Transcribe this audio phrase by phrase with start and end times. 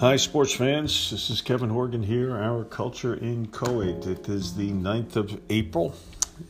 [0.00, 1.10] Hi, sports fans.
[1.10, 4.06] This is Kevin Horgan here, Our Culture in Coed.
[4.06, 5.94] It is the 9th of April,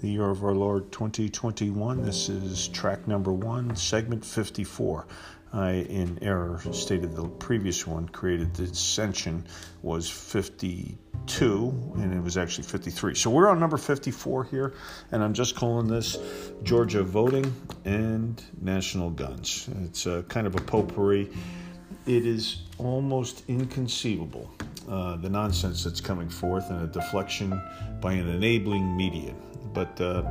[0.00, 2.02] the year of our Lord 2021.
[2.02, 5.06] This is track number one, segment 54.
[5.52, 9.46] I, in error, stated the previous one created the dissension
[9.82, 13.14] was 52, and it was actually 53.
[13.14, 14.72] So we're on number 54 here,
[15.12, 16.16] and I'm just calling this
[16.62, 19.68] Georgia voting and national guns.
[19.82, 21.30] It's a kind of a potpourri.
[22.06, 24.50] It is almost inconceivable
[24.88, 27.60] uh, the nonsense that's coming forth and a deflection
[28.00, 29.34] by an enabling media.
[29.72, 30.22] But uh,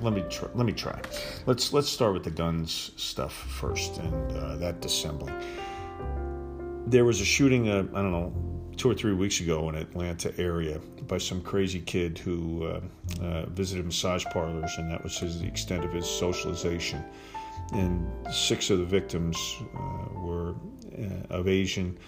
[0.00, 0.48] let me try.
[0.54, 0.98] Let me try.
[1.46, 5.34] Let's let's start with the guns stuff first and uh, that dissembling.
[6.86, 7.68] There was a shooting.
[7.68, 8.32] Uh, I don't know,
[8.78, 12.80] two or three weeks ago in Atlanta area by some crazy kid who uh,
[13.20, 17.04] uh, visited massage parlors, and that was his, the extent of his socialization.
[17.72, 19.36] And six of the victims
[21.30, 21.98] of Asian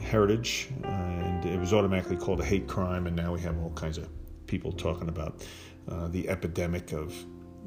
[0.00, 3.06] heritage, and it was automatically called a hate crime.
[3.06, 4.08] And now we have all kinds of
[4.46, 5.46] people talking about
[6.10, 7.14] the epidemic of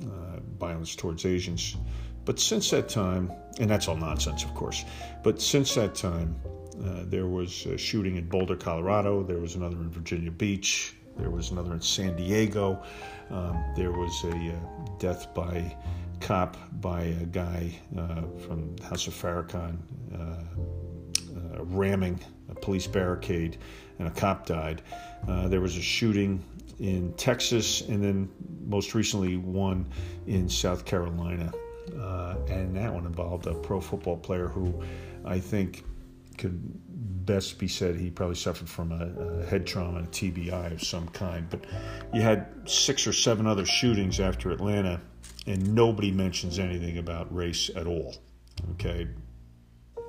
[0.04, 1.78] uh, violence towards Asians.
[2.26, 4.86] But since that time, and that's all nonsense, of course,
[5.24, 6.36] but since that time,
[6.84, 9.24] uh, there was a shooting in Boulder, Colorado.
[9.24, 10.96] There was another in Virginia Beach.
[11.18, 12.82] There was another in San Diego.
[13.30, 15.76] Um, there was a uh, death by
[16.24, 19.78] cop by a guy uh, from House of Farrakhan
[20.14, 23.58] uh, uh, ramming a police barricade,
[24.00, 24.82] and a cop died.
[25.28, 26.42] there was a shooting
[26.80, 28.30] in Texas, and then
[28.66, 29.86] most recently one
[30.26, 31.52] in South Carolina.
[32.00, 34.82] Uh, and that one involved a pro football player who
[35.26, 35.84] I think
[36.38, 36.60] could
[37.26, 40.82] best be said he probably suffered from a, a, head trauma and a TBI of
[40.82, 41.50] some kind.
[41.50, 41.66] But
[42.14, 45.02] you had six or seven other shootings after Atlanta,
[45.46, 48.16] and nobody mentions anything about race at all.
[48.72, 49.08] Okay?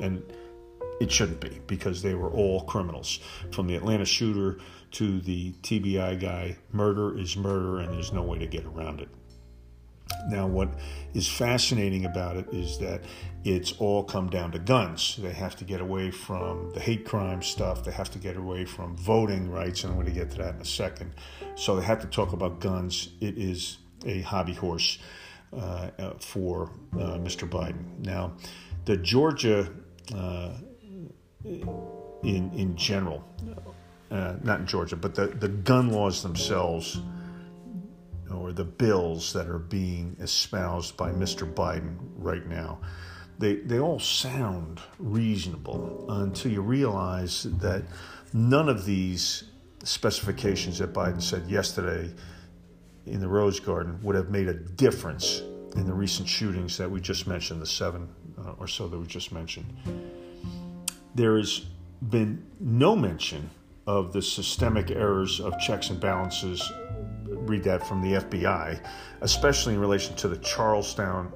[0.01, 0.23] And
[1.01, 3.21] it shouldn't be because they were all criminals.
[3.53, 4.59] From the Atlanta shooter
[4.93, 9.09] to the TBI guy, murder is murder and there's no way to get around it.
[10.29, 10.69] Now, what
[11.13, 13.03] is fascinating about it is that
[13.43, 15.17] it's all come down to guns.
[15.21, 17.85] They have to get away from the hate crime stuff.
[17.85, 20.55] They have to get away from voting rights, and I'm going to get to that
[20.55, 21.13] in a second.
[21.57, 23.11] So they have to talk about guns.
[23.21, 24.99] It is a hobby horse
[26.21, 27.49] for uh, Mr.
[27.49, 27.99] Biden.
[28.05, 28.33] Now,
[28.85, 29.71] the Georgia
[30.15, 30.51] uh,
[31.45, 33.25] in in general,
[34.11, 37.01] uh, not in Georgia, but the, the gun laws themselves
[38.33, 41.51] or the bills that are being espoused by Mr.
[41.53, 42.79] Biden right now,
[43.39, 47.83] they, they all sound reasonable until you realize that
[48.33, 49.45] none of these
[49.83, 52.13] specifications that Biden said yesterday
[53.07, 55.41] in the Rose Garden would have made a difference
[55.77, 59.07] in the recent shootings that we just mentioned, the seven uh, or so that we
[59.07, 59.67] just mentioned
[61.15, 61.67] there has
[62.11, 63.49] been no mention
[63.87, 66.73] of the systemic errors of checks and balances.
[67.27, 68.85] Read that from the FBI,
[69.21, 71.33] especially in relation to the Charlestown,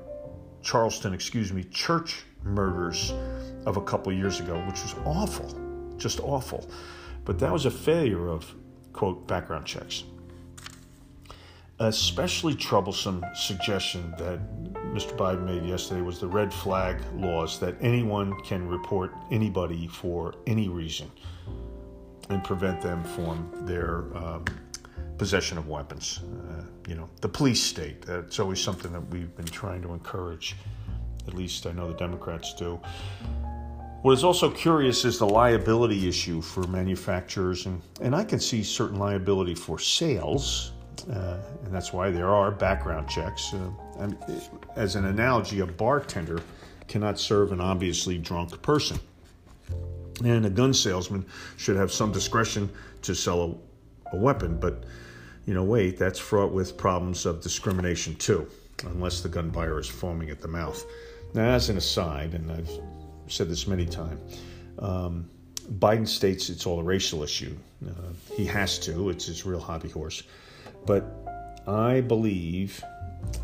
[0.62, 3.12] Charleston, excuse me, church murders
[3.66, 6.68] of a couple years ago, which was awful, just awful.
[7.24, 8.52] But that was a failure of
[8.92, 10.04] quote background checks
[11.81, 14.41] especially troublesome suggestion that
[14.93, 15.16] Mr.
[15.16, 20.69] Biden made yesterday was the red flag laws that anyone can report anybody for any
[20.69, 21.11] reason
[22.31, 24.44] and prevent them from their um,
[25.19, 26.21] possession of weapons.
[26.50, 28.03] Uh, you know, the police state.
[28.03, 30.56] That's always something that we've been trying to encourage.
[31.27, 32.81] At least I know the Democrats do.
[34.03, 38.62] What is also curious is the liability issue for manufacturers, and, and I can see
[38.62, 40.72] certain liability for sales
[41.10, 43.53] uh, and that's why there are background checks.
[43.54, 44.10] Uh,
[44.76, 46.42] as an analogy, a bartender
[46.86, 48.98] cannot serve an obviously drunk person.
[50.25, 51.25] And a gun salesman
[51.56, 52.70] should have some discretion
[53.03, 53.60] to sell
[54.12, 54.84] a, a weapon, but
[55.47, 58.48] you know, wait, that's fraught with problems of discrimination too,
[58.84, 60.84] unless the gun buyer is foaming at the mouth.
[61.34, 62.71] Now, as an aside, and I've
[63.28, 64.41] said this many times,
[64.78, 65.28] um,
[65.78, 67.56] Biden states it's all a racial issue.
[67.86, 67.92] Uh,
[68.34, 70.22] he has to, it's his real hobby horse.
[70.88, 71.04] But
[71.66, 72.82] I believe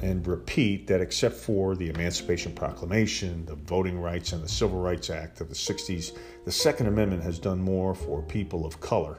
[0.00, 5.10] and repeat that except for the Emancipation Proclamation, the Voting Rights, and the Civil Rights
[5.10, 9.18] Act of the 60s, the Second Amendment has done more for people of color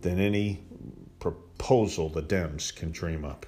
[0.00, 0.62] than any
[1.20, 3.44] proposal the Dems can dream up.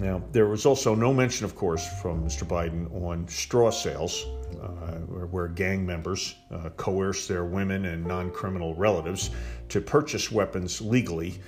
[0.00, 2.44] Now, there was also no mention, of course, from Mr.
[2.44, 4.24] Biden on straw sales,
[4.60, 4.96] uh,
[5.30, 9.30] where gang members uh, coerce their women and non criminal relatives
[9.68, 11.38] to purchase weapons legally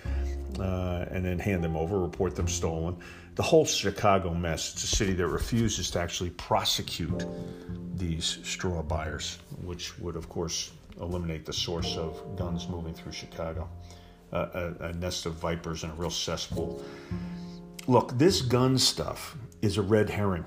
[0.61, 2.97] uh, and then hand them over, report them stolen.
[3.35, 4.73] The whole Chicago mess.
[4.73, 7.25] It's a city that refuses to actually prosecute
[7.95, 13.69] these straw buyers, which would, of course, eliminate the source of guns moving through Chicago.
[14.33, 16.83] Uh, a, a nest of vipers and a real cesspool.
[17.87, 20.47] Look, this gun stuff is a red herring.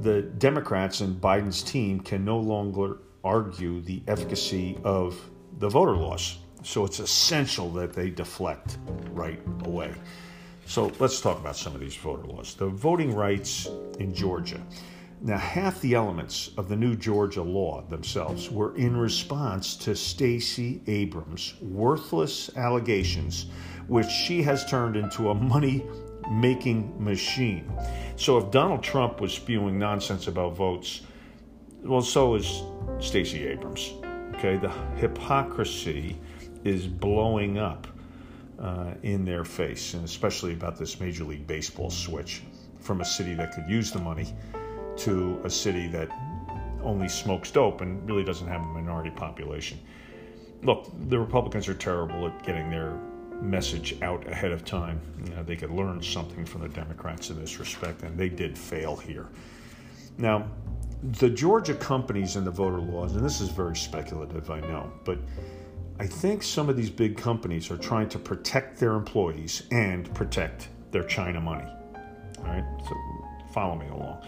[0.00, 5.20] The Democrats and Biden's team can no longer argue the efficacy of
[5.58, 6.38] the voter laws.
[6.62, 8.78] So it's essential that they deflect
[9.10, 9.94] right away.
[10.66, 12.54] So let's talk about some of these voter laws.
[12.54, 13.68] The voting rights
[13.98, 14.60] in Georgia.
[15.20, 20.80] Now, half the elements of the new Georgia law themselves were in response to Stacey
[20.86, 23.46] Abrams' worthless allegations,
[23.88, 25.84] which she has turned into a money
[26.30, 27.72] making machine.
[28.14, 31.00] So, if Donald Trump was spewing nonsense about votes,
[31.82, 32.62] well, so is
[33.00, 33.94] Stacey Abrams.
[34.36, 36.16] Okay, the hypocrisy
[36.64, 37.86] is blowing up
[38.58, 42.42] uh, in their face, and especially about this Major League Baseball switch
[42.80, 44.34] from a city that could use the money
[44.96, 46.10] to a city that
[46.82, 49.78] only smokes dope and really doesn't have a minority population.
[50.62, 52.98] Look, the Republicans are terrible at getting their
[53.40, 55.00] message out ahead of time.
[55.24, 58.58] You know, they could learn something from the Democrats in this respect, and they did
[58.58, 59.28] fail here.
[60.16, 60.48] Now,
[61.20, 65.18] the Georgia companies and the voter laws, and this is very speculative, I know, but
[66.00, 70.68] I think some of these big companies are trying to protect their employees and protect
[70.92, 71.68] their China money.
[72.38, 72.94] All right, so
[73.52, 74.24] follow me along.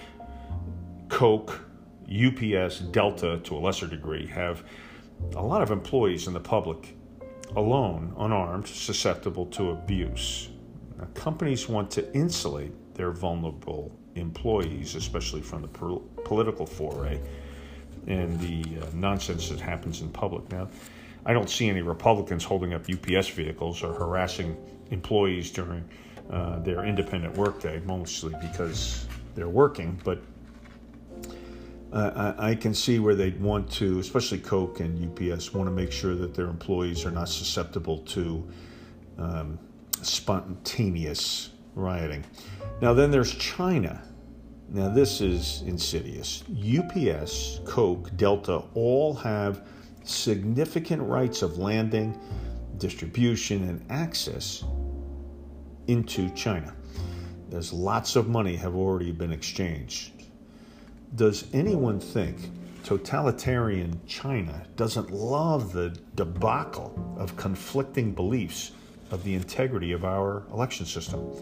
[1.09, 1.65] Coke,
[2.07, 4.65] UPS, Delta, to a lesser degree, have
[5.37, 6.97] a lot of employees in the public
[7.55, 10.49] alone, unarmed, susceptible to abuse.
[10.99, 15.69] Now, companies want to insulate their vulnerable employees, especially from the
[16.25, 17.21] political foray
[18.09, 20.51] and the uh, nonsense that happens in public.
[20.51, 20.69] Now,
[21.27, 24.57] I don't see any Republicans holding up UPS vehicles or harassing
[24.91, 25.89] employees during
[26.31, 30.23] uh, their independent workday, mostly because they're working, but
[31.93, 35.91] I, I, can see where they'd want to, especially Coke and UPS, want to make
[35.91, 38.49] sure that their employees are not susceptible to
[39.19, 39.59] um,
[40.03, 42.25] spontaneous rioting.
[42.81, 44.03] Now, then there's China.
[44.69, 46.45] Now, this is insidious.
[46.49, 49.67] UPS, Coke, Delta all have
[50.05, 52.19] significant rights of landing,
[52.79, 54.65] distribution, and access
[55.87, 56.75] into China.
[57.49, 60.13] There's lots of money have already been exchanged
[61.17, 62.37] does anyone think
[62.85, 68.73] totalitarian China doesn't love the debacle of conflicting beliefs
[69.11, 71.33] of the integrity of our election system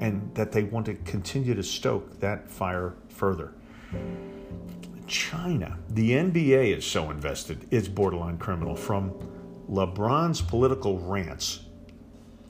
[0.00, 3.54] and that they want to continue to stoke that fire further?
[5.06, 8.74] China, the NBA is so invested, it's borderline criminal.
[8.74, 9.12] From
[9.70, 11.60] LeBron's political rants,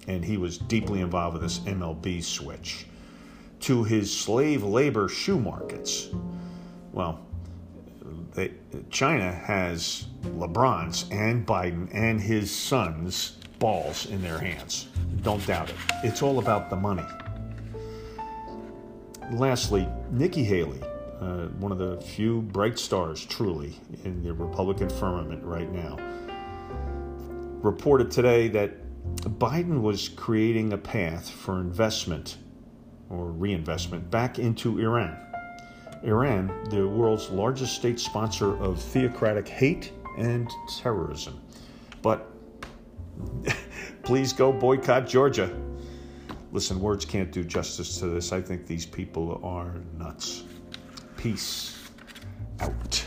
[0.06, 2.86] and he was deeply involved with this MLB switch,
[3.60, 6.10] to his slave labor shoe markets
[6.94, 7.18] well,
[8.34, 8.52] they,
[8.88, 14.86] China has LeBron's and Biden and his son's balls in their hands.
[15.22, 15.76] Don't doubt it.
[16.04, 17.04] It's all about the money.
[19.32, 20.80] Lastly, Nikki Haley,
[21.20, 25.96] uh, one of the few bright stars truly in the Republican firmament right now,
[27.62, 28.72] reported today that
[29.38, 32.38] Biden was creating a path for investment
[33.10, 35.16] or reinvestment back into Iran.
[36.02, 41.40] Iran, the world's largest state sponsor of theocratic hate and terrorism.
[42.02, 42.28] But
[44.02, 45.54] please go boycott Georgia.
[46.52, 48.32] Listen, words can't do justice to this.
[48.32, 50.44] I think these people are nuts.
[51.24, 51.74] Peace
[52.60, 53.02] out.